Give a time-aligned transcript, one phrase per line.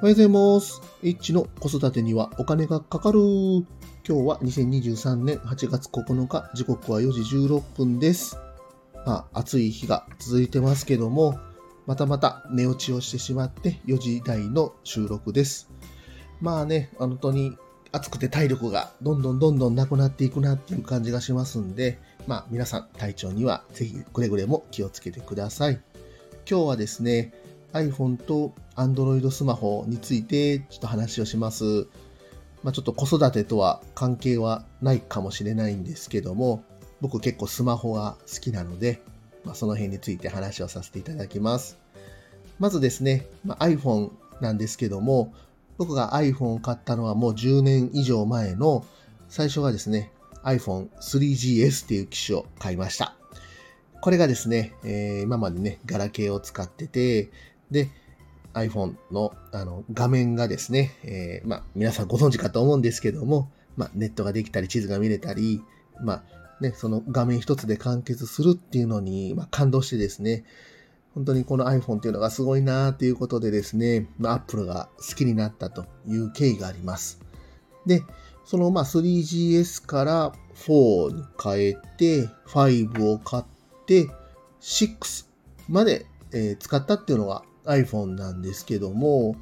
[0.00, 0.80] おはようございます。
[1.02, 3.18] H の子育てにはお金がかかる。
[3.18, 3.66] 今
[4.04, 8.38] 日は2023年8月9日、時刻は4時16分です。
[9.04, 11.40] まあ、暑い日が続いてますけども、
[11.86, 15.68] またまた寝落ちをしてしまって4時台の収録です。
[16.40, 17.56] まあね、本当に
[17.90, 25.80] 暑くて体力がどんどんどんどんなくなっていくなっていう感じがしますんで、まあ皆さん体調にはぜひくれぐれも気をつけてください。
[26.48, 27.34] 今日はですね、
[27.72, 31.86] iPhone と Android スマホについてちょっと話をします。
[32.62, 36.64] まあ、ちょっと子育てとは関係はないかもしれないんですけども、
[37.00, 39.00] 僕結構スマホが好きなので、
[39.44, 41.78] まあ、その辺について話をさせていただきます。
[42.58, 45.32] まずですね、まあ、iPhone なんですけども、
[45.76, 48.84] 僕が iPhone を買ったのはもう10年以上前の、
[49.28, 50.10] 最初がですね、
[50.42, 53.14] iPhone 3GS っていう機種を買いました。
[54.00, 57.30] これがですね、えー、今までね、ガラケーを使ってて、
[57.70, 57.90] で、
[58.54, 65.62] iPhone のあの画面がですね、えー、まあ、皆さんご存知かと思うんですけども、まあ、ネットができたり、地図が見れたり、
[66.00, 66.22] まあ、
[66.60, 70.44] ね、その画面一つで完結するっていうのに、まあ、感動してですね、
[71.14, 77.20] 本当にこの iPhone っていうのがすごいなーということでですね、まあ、Apple が好きになったという経緯があります。
[77.86, 78.02] で、
[78.44, 83.44] そのまあ 3GS から4に変えて、5を買っ
[83.86, 84.08] て、
[84.60, 85.26] 6
[85.68, 89.36] まで、えー、使ったっていうのが iPhone なんですけども、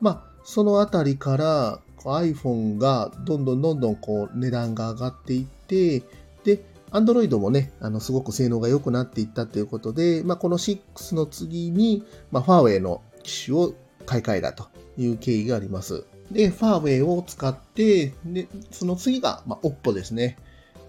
[0.00, 6.02] まあ、そのあたりから iPhone がどんどんどんどんこう値段が上がっていって、
[6.44, 14.66] で、Android もね、あの、すごく性能が良くなっていったということで、まあ、この6の次に、まあ、ファーウェイの機種を買い替えたと
[14.98, 16.04] いう経緯があります。
[16.30, 20.36] で、ファーウェイを使って、で、その次が、まあ、Oppo ですね。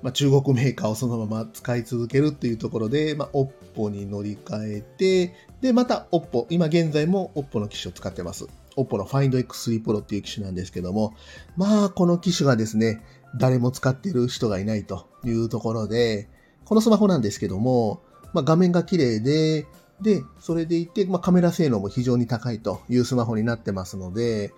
[0.03, 8.47] まあ、中国メーカーをそのまま使い続けるっていうところで、まあ、Oppo に乗り換えて、で、また Oppo、今現在も Oppo の機種を使ってます。
[8.75, 11.13] Oppo の Find X3 Pro っていう機種なんですけども、
[11.55, 13.01] まあ、この機種がですね、
[13.39, 16.27] 誰も使ってる人がいないというところで、
[16.65, 18.01] このスマホなんですけども、
[18.33, 19.65] まあ、画面が綺麗で、
[20.01, 24.51] で、それでいて、まあ、カメラ性能も非常に高いというスマホになってますので、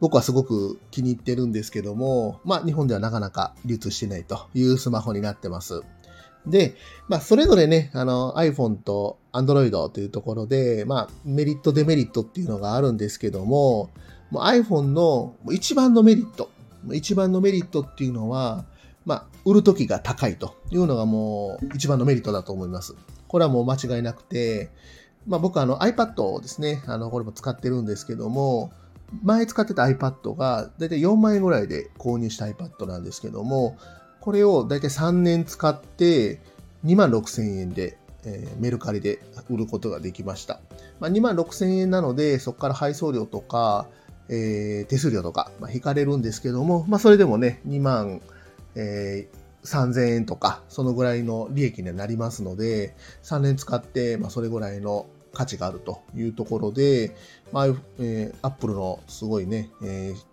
[0.00, 5.82] 僕はすごく気に入ってるんですけども、まあ日本ではなかなか流通してないというスマホになってます。
[6.46, 6.76] で、
[7.08, 13.90] まあそれぞれね、あの iPhone と Android というところで、まあメリットデメリットっていうのがあるんですけども、
[14.30, 16.50] もう iPhone の一番のメリット、
[16.92, 18.64] 一番のメリットっていうのは、
[19.04, 22.94] まあ売るときが高いというのがもう一番のメリットだと思います。
[23.28, 24.70] これはもう間違いなくて、
[25.26, 28.72] まあ僕はあの iPad をですね、あのこれも使ってるんですけども、
[29.22, 33.78] 前使ってた iPad がだいたい4万円ぐらいで購入した iPad なんですけども、
[34.20, 36.40] これをだいたい3年使って
[36.84, 40.60] 2万6千円で、えー、メルカリで売ることができました。
[40.98, 43.86] まあ、2万6千円なので、そこから配送料とか、
[44.28, 48.20] えー、手数料とか、まあ、引かれるんですけども、まあ、それでもね、2万、
[48.74, 57.14] えー、3000円とか、そのぐらいの利益にはなりますので、3年使って、まあ、それぐらいの価値があるというところで、
[57.52, 57.66] まあ、
[57.98, 60.24] えー、アップルのすごいね、えー、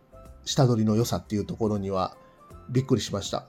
[0.45, 2.15] 下取りの良さっていうところには
[2.69, 3.45] びっくりしました。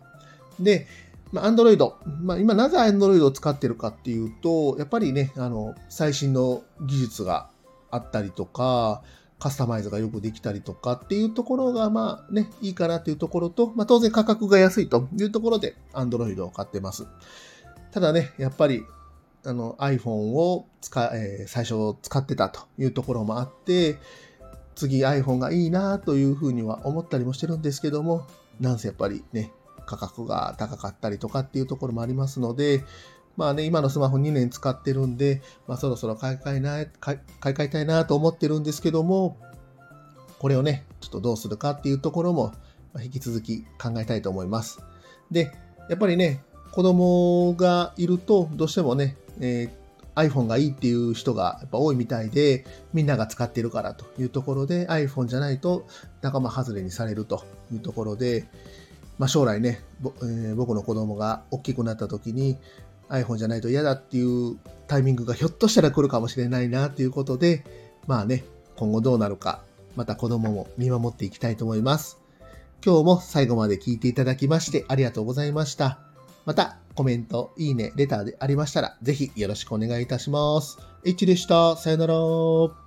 [0.58, 0.86] で、
[1.32, 1.92] まあ、Android。
[2.22, 7.48] まあ、今なぜ Android を使ってるかっていうと、やっぱりね、あの、最新の技術が
[7.90, 9.02] あったりとか、
[9.38, 17.06] カスタマイズがよくできたりとかっていうところが、まあね、いいかなっていうところと、まあ当然価格が安いというところで Android を買ってます。
[17.90, 18.84] ただね、やっぱり
[19.46, 23.98] あの iPhone を使、えー、最初使ってたというところもあって、
[24.74, 28.26] 次 iPhone がいいなというふうには思ったりもしてるんですけども、
[28.60, 29.52] なんせやっぱりね、
[29.86, 32.84] 価格が高かったりとかっていうところもありますので、
[33.36, 39.36] まあね、今のスマホ2年使ってるんで、まあそろそろ買い替えな買い替えたいなと思ってるんですけども、
[40.38, 42.52] これをね、ちょっとどうするかっていうところも、
[43.02, 44.80] 引き続き考えたいと思います。
[45.30, 45.52] で、
[45.88, 55.86] やっぱりね、子供がいると、どうしてもね、えー、iPhone がいいっていう人がやっぱ多いみたいで、みんなが使ってるからというところで iPhone じゃないと
[56.22, 58.46] 仲間外れにされるというところで、
[59.18, 62.58] まあ、将来ね、えー、僕の子供が大きくなった時に
[63.08, 67.64] iPhone じゃないと嫌だっていうタイミングがひょっとしたら来るかもしれないなということで、
[68.06, 68.44] まあね、
[68.76, 69.62] 今後どうなるか、
[69.96, 72.18] また子供も見守っていきたいと思います。
[72.84, 76.13] 今日も最後まで聞いていただきましてありがとうございました。
[76.44, 80.78] また、コメント、いいね、レターでありましたら、ぜひよろしくお願いいたします。
[81.04, 81.76] H でした。
[81.76, 82.83] さよなら。